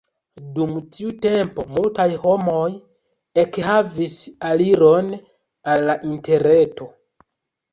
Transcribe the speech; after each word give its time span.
Dum 0.53 0.71
tiu 0.95 1.11
tempo 1.25 1.65
multaj 1.75 2.07
homoj 2.23 2.71
ekhavis 3.43 4.17
aliron 4.53 5.13
al 5.75 5.87
la 5.91 5.99
interreto. 6.15 6.91